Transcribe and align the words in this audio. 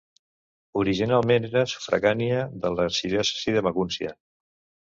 Originalment 0.83 1.45
era 1.51 1.63
sufragània 1.73 2.41
de 2.65 2.75
l'arxidiòcesi 2.79 3.57
de 3.59 3.67
Magúncia. 3.71 4.19